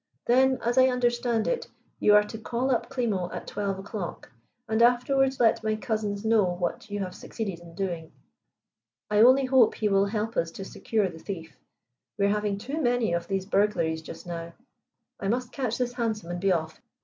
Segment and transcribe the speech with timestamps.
[0.25, 1.67] "Then, as I understand it,
[1.99, 4.31] you are to call up Klimo at twelve o'clock,
[4.67, 8.11] and afterwards let my cousins know what you have succeeded in doing.
[9.11, 11.55] I only hope he will help us to secure the thief.
[12.17, 14.53] We are having too many of these burglaries just now.
[15.19, 16.81] I must catch this hansom and be off.